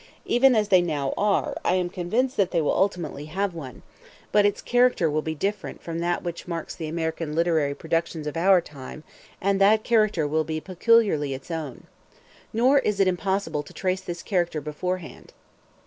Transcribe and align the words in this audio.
Even 0.25 0.55
as 0.55 0.69
they 0.69 0.81
now 0.81 1.13
are, 1.15 1.55
I 1.63 1.75
am 1.75 1.87
convinced 1.91 2.35
that 2.37 2.49
they 2.49 2.59
will 2.59 2.73
ultimately 2.73 3.25
have 3.25 3.53
one; 3.53 3.83
but 4.31 4.47
its 4.47 4.59
character 4.59 5.11
will 5.11 5.21
be 5.21 5.35
different 5.35 5.79
from 5.83 5.99
that 5.99 6.23
which 6.23 6.47
marks 6.47 6.73
the 6.73 6.87
American 6.87 7.35
literary 7.35 7.75
productions 7.75 8.25
of 8.25 8.35
our 8.35 8.61
time, 8.61 9.03
and 9.39 9.61
that 9.61 9.83
character 9.83 10.25
will 10.27 10.43
be 10.43 10.59
peculiarly 10.59 11.35
its 11.35 11.51
own. 11.51 11.83
Nor 12.51 12.79
is 12.79 12.99
it 12.99 13.07
impossible 13.07 13.61
to 13.61 13.73
trace 13.73 14.01
this 14.01 14.23
character 14.23 14.59
beforehand. 14.59 15.33